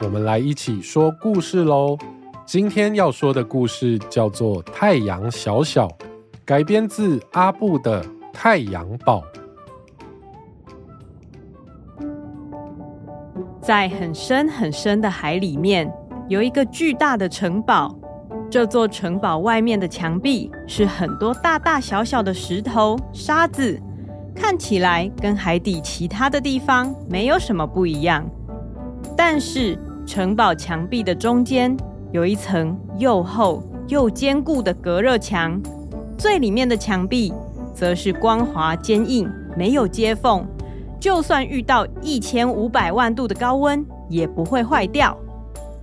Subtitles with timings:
[0.00, 1.96] 我们来一起说故事喽！
[2.44, 5.86] 今天要说的故事叫做《太阳小小》，
[6.44, 8.02] 改编自阿布的
[8.32, 9.22] 《太阳堡》。
[13.62, 15.90] 在很深很深的海里面，
[16.28, 17.96] 有一个巨大的城堡。
[18.50, 23.80] 这座城堡外面的墙壁是很多大大小小的石头、沙子，
[24.34, 28.28] 看起来跟海底其他的地方没有什么不一样，
[29.16, 29.78] 但是。
[30.06, 31.74] 城堡墙壁的中间
[32.12, 35.58] 有一层又厚又坚固的隔热墙，
[36.18, 37.32] 最里面的墙壁
[37.74, 40.46] 则是光滑坚硬，没有接缝，
[41.00, 45.16] 就算遇到一千五百万度的高温也不会坏掉。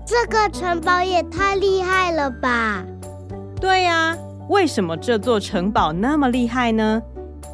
[0.06, 2.86] 这个城堡也太厉害了吧？
[3.60, 4.16] 对呀，
[4.50, 7.02] 为什么这座城堡那么厉害呢？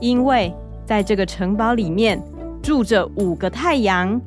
[0.02, 0.54] 因为
[0.86, 2.22] 在这个城堡里面
[2.62, 4.20] 住着五个太阳。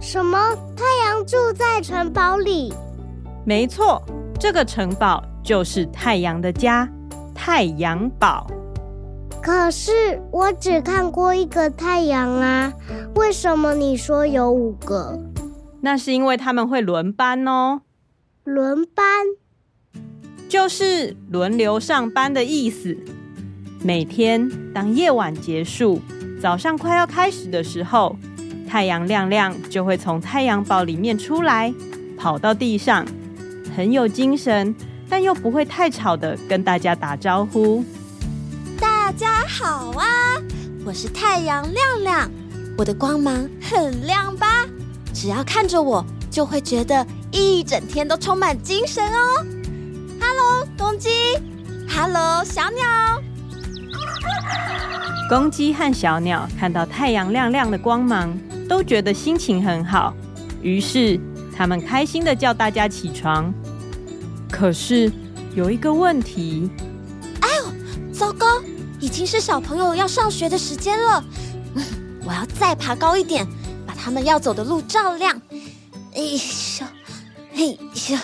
[0.00, 0.38] 什么？
[0.76, 2.72] 太阳住在城堡里？
[3.44, 4.02] 没错，
[4.38, 6.88] 这个城堡就是太阳的家——
[7.34, 8.46] 太阳堡。
[9.42, 12.72] 可是我只看过一个太阳啊，
[13.16, 15.18] 为什么你说有五个？
[15.80, 17.82] 那是因为他们会轮班哦。
[18.44, 19.04] 轮班？
[20.48, 22.96] 就是轮流上班的意思。
[23.82, 26.00] 每天当夜晚结束，
[26.40, 28.16] 早上快要开始的时候。
[28.68, 31.72] 太阳亮亮，就会从太阳堡里面出来，
[32.18, 33.04] 跑到地上，
[33.74, 34.76] 很有精神，
[35.08, 37.82] 但又不会太吵的跟大家打招呼。
[38.78, 40.04] 大家好啊，
[40.84, 42.30] 我是太阳亮亮，
[42.76, 44.66] 我的光芒很亮吧？
[45.14, 49.46] 只要看着我，就会觉得一整天都充满精神哦。
[50.20, 51.08] Hello，公鸡
[51.88, 52.84] ，Hello，小鸟。
[55.30, 58.38] 公鸡和小鸟看到太阳亮亮的光芒。
[58.68, 60.14] 都觉得心情很好，
[60.62, 61.18] 于是
[61.56, 63.52] 他们开心的叫大家起床。
[64.50, 65.10] 可是
[65.54, 66.70] 有一个问题，
[67.40, 68.46] 哎呦，糟糕！
[69.00, 71.24] 已经是小朋友要上学的时间了。
[71.74, 71.84] 嗯，
[72.26, 73.46] 我要再爬高一点，
[73.86, 75.40] 把他们要走的路照亮。
[76.14, 76.86] 哎呦，
[77.54, 77.78] 哎
[78.10, 78.18] 呦，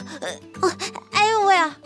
[0.60, 0.72] 哦，
[1.12, 1.76] 哎呦喂啊！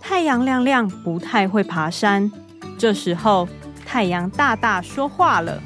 [0.00, 2.30] 太阳亮亮不太会爬山，
[2.78, 3.48] 这时候
[3.86, 5.62] 太阳大大说话了：“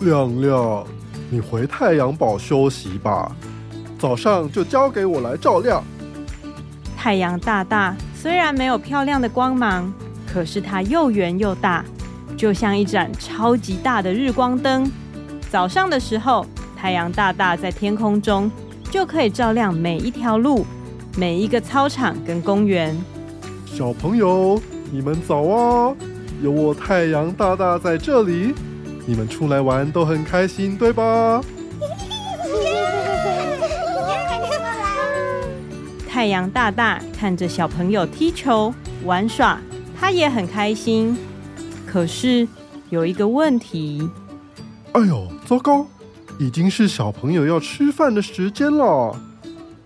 [0.00, 0.86] 亮亮。”
[1.32, 3.34] 你回太阳堡休息吧，
[3.98, 5.82] 早上就交给我来照亮。
[6.94, 9.90] 太阳大大虽然没有漂亮的光芒，
[10.30, 11.82] 可是它又圆又大，
[12.36, 14.92] 就像一盏超级大的日光灯。
[15.48, 16.44] 早上的时候，
[16.76, 18.50] 太阳大大在天空中
[18.90, 20.66] 就可以照亮每一条路、
[21.16, 22.94] 每一个操场跟公园。
[23.64, 24.60] 小朋友，
[24.90, 25.94] 你们早啊！
[26.42, 28.52] 有我太阳大大在这里。
[29.04, 31.42] 你们出来玩都很开心，对吧？
[36.08, 38.72] 太阳大大看着小朋友踢球
[39.04, 39.58] 玩耍，
[39.98, 41.16] 他也很开心。
[41.86, 42.46] 可是
[42.90, 44.08] 有一个问题，
[44.92, 45.86] 哎呦，糟糕！
[46.38, 49.14] 已经是小朋友要吃饭的时间了，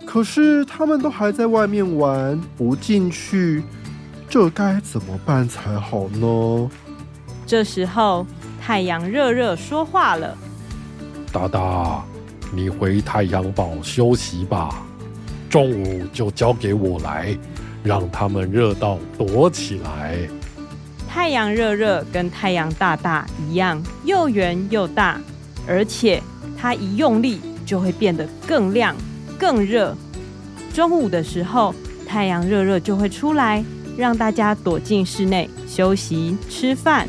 [0.05, 3.63] 可是他们都还在外面玩，不进去，
[4.29, 6.71] 这该怎么办才好呢？
[7.47, 8.27] 这时候。
[8.67, 10.37] 太阳热热说话了
[11.33, 12.05] ：“大大，
[12.53, 14.85] 你回太阳堡休息吧，
[15.49, 17.39] 中午就交给我来，
[17.85, 20.19] 让他们热到躲起来。”
[21.09, 25.21] 太阳热热跟太阳大大一样，又圆又大，
[25.69, 26.21] 而且
[26.59, 28.97] 它一用力就会变得更亮、
[29.39, 29.97] 更热。
[30.75, 31.73] 中午的时候，
[32.05, 33.65] 太阳热热就会出来，
[33.97, 37.09] 让大家躲进室内休息、吃饭。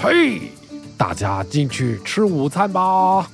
[0.00, 0.52] 嘿，
[0.96, 2.80] 大家进去吃午餐吧！
[2.82, 3.28] 啊，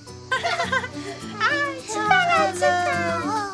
[1.86, 3.52] 吃饭了，吃饭！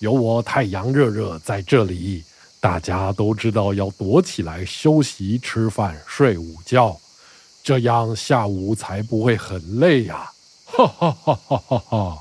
[0.00, 2.22] 有我太阳热热在这里，
[2.60, 7.00] 大家都知道要躲起来休息、吃饭、睡午觉，
[7.62, 10.32] 这样下午才不会很累呀！
[10.66, 12.18] 哈哈哈哈哈哈！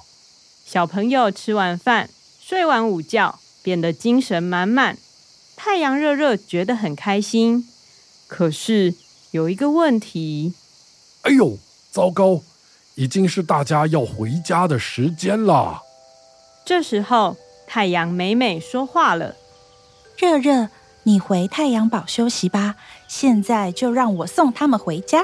[0.66, 2.10] 小朋友吃完饭、
[2.42, 4.98] 睡完午觉，变得精神满满。
[5.58, 7.68] 太阳热热觉得很开心，
[8.28, 8.96] 可是。
[9.38, 10.56] 有一个问题，
[11.22, 11.60] 哎呦，
[11.92, 12.42] 糟糕！
[12.96, 15.84] 已经是大家要回家的时间了。
[16.66, 17.38] 这时候，
[17.68, 19.36] 太阳美美说话了
[20.18, 20.70] ：“热热，
[21.04, 22.78] 你回太阳堡休息吧。
[23.08, 25.24] 现在就让我送他们回家。”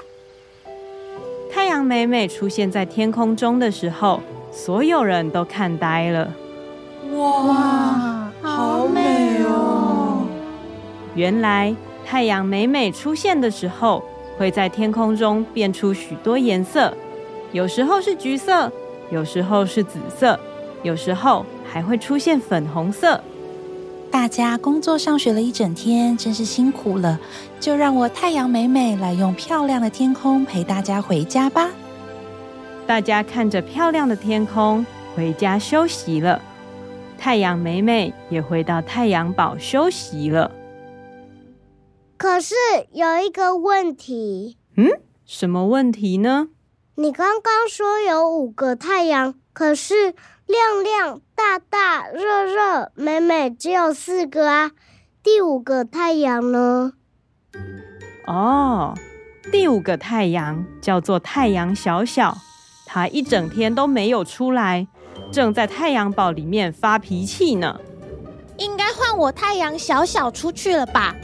[1.51, 4.21] 太阳美美出现在天空中的时候，
[4.51, 6.31] 所有人都看呆了。
[7.15, 10.27] 哇，好美哦！
[11.15, 11.75] 原来
[12.05, 14.03] 太阳每每出现的时候，
[14.37, 16.95] 会在天空中变出许多颜色，
[17.51, 18.71] 有时候是橘色，
[19.09, 20.39] 有时候是紫色，
[20.83, 23.19] 有时候还会出现粉红色。
[24.11, 27.19] 大家工作上学了一整天，真是辛苦了。
[27.59, 31.71] 就让我太阳美美来用漂亮的天空陪大家回家吧。
[32.85, 34.85] 大家看着漂亮的天空，
[35.15, 36.39] 回家休息了。
[37.17, 40.51] 太阳美美也回到太阳堡休息了。
[42.17, 42.55] 可是
[42.91, 44.57] 有一个问题。
[44.75, 44.87] 嗯，
[45.25, 46.49] 什么问题呢？
[46.95, 50.13] 你刚刚说有五个太阳，可是。
[50.45, 54.71] 亮亮、大大、热热、美美，只有四个啊！
[55.23, 56.91] 第五个太阳呢？
[58.27, 58.93] 哦，
[59.49, 62.37] 第五个太阳叫做太阳小小，
[62.85, 64.85] 它一整天都没有出来，
[65.31, 67.79] 正在太阳堡里面发脾气呢。
[68.57, 71.15] 应该换我太阳小小出去了吧？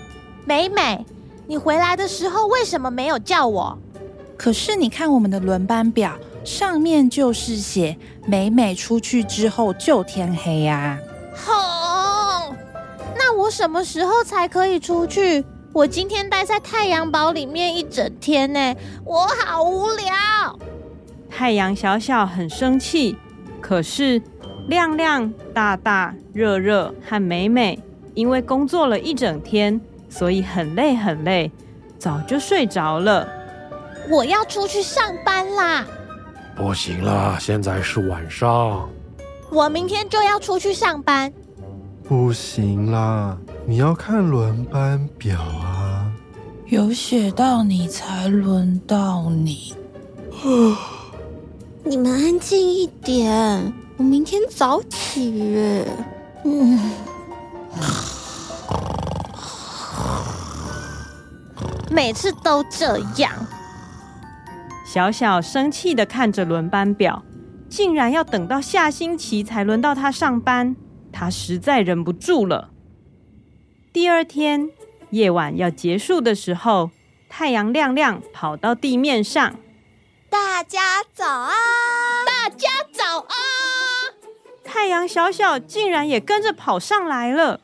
[0.46, 1.06] 美美，
[1.48, 3.78] 你回来的时候为什么没有叫我？
[4.38, 6.14] 可是你看我们的轮班表。
[6.46, 7.96] 上面就是写
[8.26, 10.98] 美美出去之后就天黑呀。
[11.36, 12.56] 吼，
[13.16, 15.44] 那我什么时候才可以出去？
[15.74, 20.58] 我今天待在太阳堡里面一整天呢，我好无聊。
[21.30, 23.16] 太阳小小很生气，
[23.62, 24.20] 可是
[24.70, 27.78] 亮亮、大大、热热和美美
[28.16, 31.52] 因为工作了一整天，所以很累很累，
[31.98, 33.28] 早就睡着了。
[34.10, 35.86] 我要出去上班啦！
[36.56, 38.90] 不行啦，现在是晚上。
[39.52, 41.32] 我明天就要出去上班。
[42.04, 46.12] 不行啦，你要看轮班表啊。
[46.66, 49.74] 有写到你才轮到你。
[51.84, 55.84] 你们安静一点，我明天早起。
[56.44, 56.80] 嗯，
[61.92, 63.32] 每次都这样。
[64.86, 67.24] 小小生气的看着轮班表，
[67.70, 70.76] 竟然要等到下星期才轮到他上班，
[71.12, 72.72] 他实在忍不住了。
[73.94, 74.70] 第二天
[75.12, 76.92] 夜晚要结束的时候，
[77.28, 79.56] 太阳亮亮跑到地面上，
[80.30, 81.54] 大家早啊！
[82.26, 83.34] 大家早啊！
[84.64, 87.62] 太阳小小竟然也跟着跑上来了。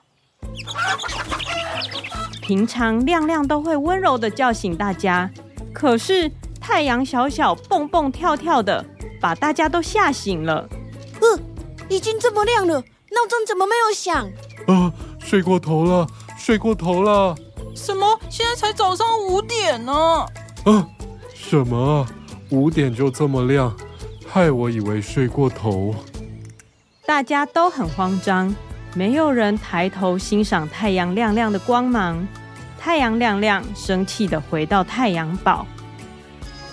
[2.45, 5.31] 平常亮亮都会温柔的叫醒大家，
[5.74, 6.31] 可是。
[6.68, 8.83] 太阳小小蹦蹦跳跳的，
[9.21, 10.68] 把大家都吓醒了。
[11.21, 11.39] 呃，
[11.89, 14.27] 已经这么亮了，闹钟怎么没有响？
[14.65, 17.36] 啊，睡过头了，睡过头了。
[17.75, 18.19] 什么？
[18.31, 19.94] 现在才早上五点呢？
[20.63, 20.89] 啊，
[21.36, 22.03] 什么？
[22.50, 23.71] 五点就这么亮，
[24.27, 25.94] 害我以为睡过头。
[27.06, 28.56] 大家都很慌张，
[28.95, 32.25] 没有人抬头欣赏太阳亮亮的光芒。
[32.80, 35.68] 太阳亮亮生气的回到太阳堡。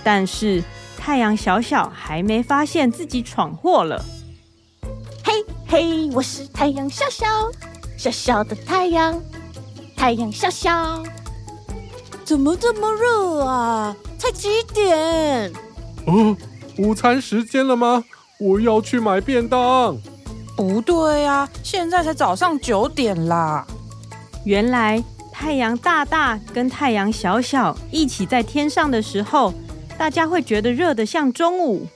[0.04, 0.62] 但是
[0.96, 4.04] 太阳小小还没发现自己闯祸了。
[5.24, 5.32] 嘿
[5.66, 7.26] 嘿，我是太阳小小，
[7.96, 9.20] 小小的太阳，
[9.96, 11.02] 太阳小小。
[12.24, 13.96] 怎么这么热啊？
[14.16, 15.52] 才几点？
[16.06, 16.36] 哦，
[16.78, 18.04] 午餐时间了吗？
[18.38, 19.96] 我要去买便当。
[20.56, 23.66] 不对呀，现在才早上九点啦。
[24.44, 29.52] 原来太阳大大跟太阳小小一起在天上的时候。
[29.98, 31.86] 大家会觉得热得像中午。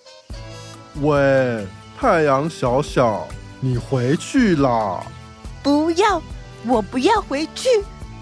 [1.01, 1.67] 喂，
[1.99, 3.27] 太阳小小，
[3.59, 5.03] 你回去啦！
[5.61, 6.23] 不要，
[6.67, 7.69] 我不要回去。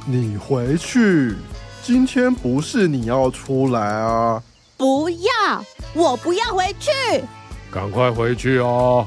[0.07, 1.37] 你回去，
[1.83, 4.43] 今天不是你要出来啊！
[4.79, 5.63] 不要，
[5.93, 6.91] 我不要回去。
[7.71, 9.07] 赶快回去哦！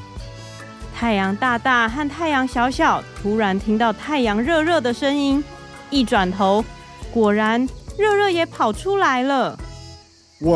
[1.00, 5.44] 太阳大大和太阳小小突然听到太阳热热的声音，
[5.90, 6.64] 一转头，
[7.12, 7.64] 果然
[7.96, 9.56] 热热也跑出来了。
[10.40, 10.50] 喂，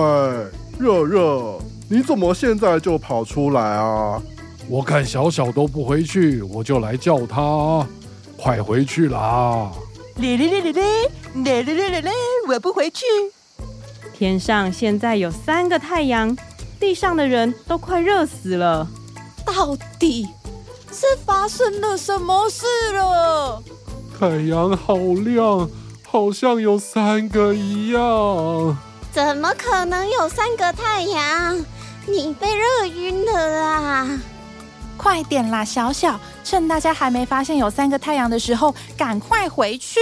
[0.81, 4.21] 热热，你怎么现在就跑出来啊？
[4.69, 7.87] 我看小小都不回去，我就来叫他，
[8.37, 9.71] 快回去啦！
[10.17, 10.83] 哩哩哩哩哩，
[11.35, 12.11] 哩哩哩哩哩，
[12.49, 13.05] 我不回去。
[14.13, 16.37] 天上现在有三个太阳，
[16.81, 18.89] 地上的人都快热死了。
[19.45, 20.29] 到底
[20.91, 23.63] 是发生了什么事了？
[24.19, 25.69] 太阳好亮，
[26.07, 28.77] 好像有三个一样。
[29.11, 31.65] 怎么可能有三个太阳？
[32.07, 34.21] 你被热晕了啊！
[34.97, 39.99] 快点啦，小小，趁大家还没发现有三个太阳的时候，赶快回去。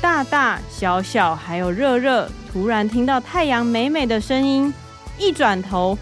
[0.00, 4.72] 大大、小小还有热热，突然听到太阳美美的声音，
[5.18, 5.98] 一转头，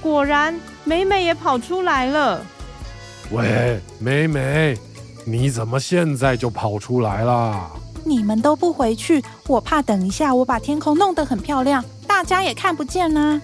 [0.00, 0.58] 果然
[0.88, 2.40] 美美也跑出来了。
[3.30, 4.74] 喂，美美，
[5.26, 7.68] 你怎么现在就跑出来啦？
[8.04, 13.38] 你们都不回去，我怕等一下我把天空弄得很漂亮，大家也看不见呢。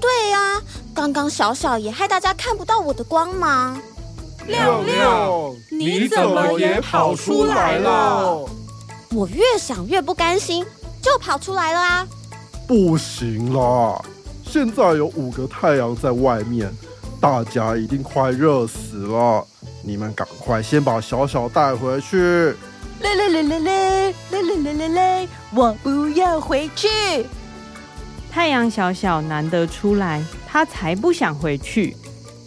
[0.00, 0.60] 对呀，
[0.92, 3.80] 刚刚小小也害大家看不到我的光芒。
[4.48, 8.44] 亮亮，你怎么也跑出来了？
[9.12, 10.66] 我越想越不甘心，
[11.00, 12.08] 就跑出来了啊！
[12.66, 14.02] 不行啦，
[14.52, 16.70] 现在有五个太阳在外面，
[17.18, 19.42] 大家一定快热死了。
[19.82, 22.54] 你们赶快先把小小带回去。
[23.00, 25.28] 嘞嘞嘞嘞嘞嘞嘞嘞嘞嘞！
[25.54, 26.86] 我不要回去。
[28.30, 31.96] 太阳小小难得出来，他才不想回去。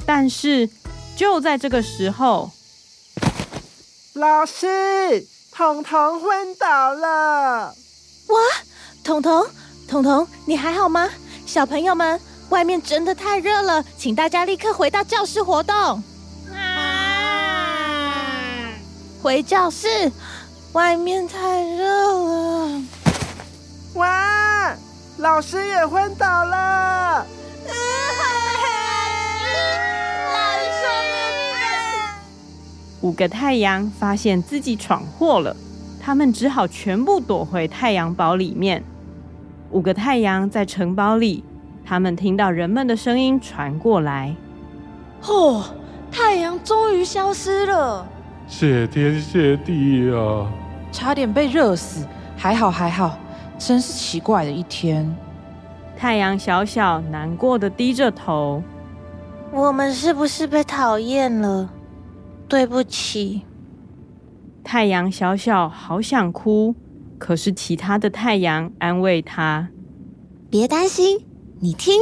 [0.06, 0.70] 但是
[1.16, 2.52] 就在这个时候，
[4.14, 5.26] 老师。
[5.52, 7.74] 彤彤昏倒了！
[8.28, 8.40] 哇，
[9.04, 9.48] 彤彤，
[9.88, 11.10] 彤彤，你还好吗？
[11.56, 12.20] 小朋友们，
[12.50, 15.74] 外面真的太热了，请大家立刻回到教室活动。
[16.54, 18.14] 啊！
[19.24, 20.12] 回教室，
[20.74, 22.82] 外面太热了。
[23.94, 24.76] 哇，
[25.16, 27.26] 老师也昏倒了。
[33.00, 35.56] 五个太阳发现自己闯祸了，
[36.04, 38.84] 他们只好全部躲回太阳堡里面。
[39.72, 41.43] 五个太阳在城堡里，
[41.84, 44.36] 他们听到人们的声音传过来
[45.27, 45.63] ：“哦，
[46.12, 48.07] 太阳终于消失了！
[48.48, 50.48] 谢天谢地啊！
[50.91, 52.05] 差点被热死，
[52.38, 53.17] 还好还好，
[53.57, 55.13] 真是奇怪的一天。”
[55.98, 58.62] 太阳小小难过的低着头
[59.51, 61.69] ：“我们是不是被讨厌了？”
[62.48, 63.41] 对不起，
[64.63, 66.75] 太阳小小好想哭，
[67.17, 69.67] 可是其他的太阳安慰他
[70.50, 71.19] ：“别担心，
[71.60, 72.01] 你听。”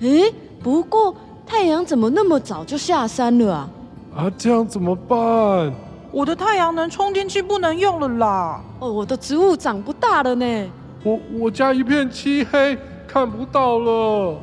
[0.00, 0.32] 诶，
[0.62, 1.14] 不过
[1.46, 3.70] 太阳怎么那么早就下山了啊？
[4.14, 5.72] 啊，这样怎么办？
[6.12, 8.62] 我的太阳能充电器不能用了啦！
[8.78, 10.70] 哦，我的植物长不大了呢。
[11.02, 14.38] 我我家一片漆黑，看不到了。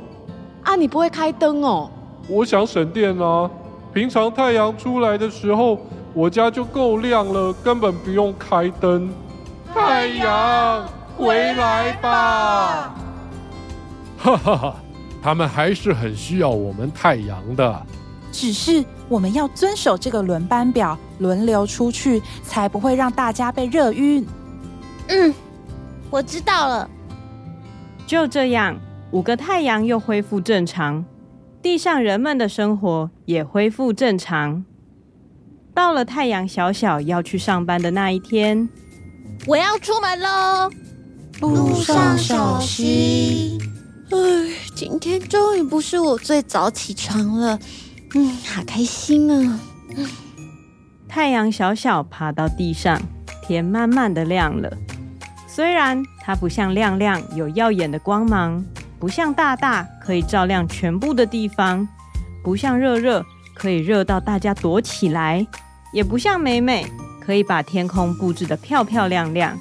[0.63, 1.89] 啊，你不会开灯哦？
[2.27, 3.49] 我想省电啊。
[3.93, 5.77] 平常太阳出来的时候，
[6.13, 9.11] 我家就够亮了，根本不用开灯。
[9.73, 12.93] 太阳，回来吧！
[14.17, 14.75] 哈哈哈，
[15.21, 17.85] 他们还是很需要我们太阳的。
[18.31, 24.25] 只是我们要遵守这个轮班表，轮流出去，才不会让大家被热晕。
[25.07, 25.33] 嗯，
[26.09, 26.89] 我知道了。
[28.05, 28.75] 就这样，
[29.11, 31.03] 五个太阳又恢复正常。
[31.61, 34.63] 地上人们的生活也恢复正常。
[35.73, 38.69] 到了太阳小小要去上班的那一天，
[39.47, 40.71] 我要出门喽！
[41.41, 43.59] 路上小心。
[44.11, 44.17] 哎，
[44.75, 47.59] 今天终于不是我最早起床了，
[48.13, 49.59] 嗯，好开心啊！
[51.09, 53.01] 太阳小小爬到地上，
[53.41, 54.71] 天慢慢的亮了。
[55.47, 58.63] 虽然它不像亮亮有耀眼的光芒。
[58.99, 61.85] 不像大大可以照亮全部的地方，
[62.41, 63.21] 不像热热
[63.53, 65.45] 可以热到大家躲起来，
[65.93, 66.85] 也不像美美
[67.21, 69.57] 可以把天空布置得漂漂亮亮。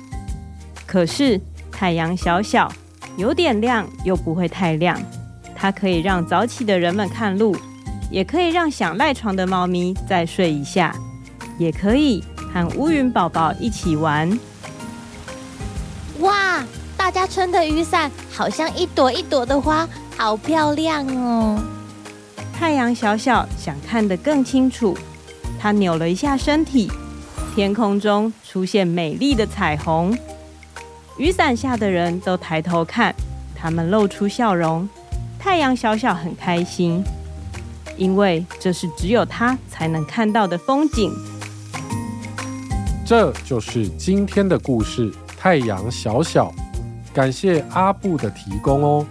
[0.86, 2.68] 可是太阳小小，
[3.16, 5.00] 有点亮又不会太亮，
[5.54, 7.56] 它可以让早起的人们看路，
[8.10, 10.92] 也可以让想赖床的猫咪再睡一下，
[11.58, 14.28] 也可以和乌云宝宝一起玩。
[16.20, 16.64] 哇！
[16.94, 21.60] 大家撑的雨伞好像一朵一朵的花，好漂亮哦！
[22.56, 24.96] 太阳小小想看得更清楚，
[25.62, 26.90] 他扭了一下身体，
[27.54, 30.12] 天空中出现美丽的彩虹。
[31.18, 33.14] 雨伞下的人都抬头看，
[33.54, 34.88] 他们露出笑容。
[35.38, 37.04] 太阳小小很开心，
[37.96, 41.12] 因为这是只有他才能看到的风景。
[43.06, 46.50] 这就是今天的故事《太阳小小》。
[47.14, 49.06] 感谢阿布的提供哦！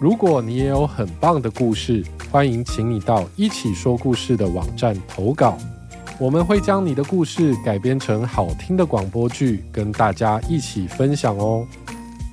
[0.00, 2.02] 如果你也有很棒的故事，
[2.36, 5.56] 欢迎请你到一起说故事的网站投稿，
[6.18, 11.66] 我们会将你的故事改编成好听的广播剧，跟大家一起分享哦。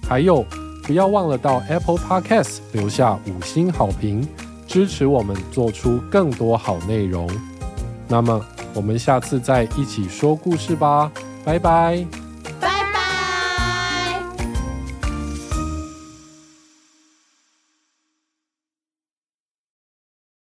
[0.05, 0.45] 还有，
[0.83, 4.27] 不要忘了到 Apple Podcast 留下五星好评，
[4.67, 7.29] 支持我们做出更多好内容。
[8.09, 11.09] 那么，我们下次再一起说故事吧，
[11.45, 12.05] 拜拜。